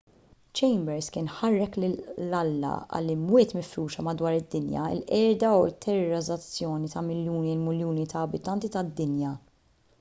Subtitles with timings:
[0.59, 7.63] chambers kien ħarrek lil alla għall-"imwiet mifruxa madwar id-dinja il-qerda u t-terrorizzazzjoni ta’ miljuni u
[7.69, 9.35] miljuni ta’ abitanti tad-dinja.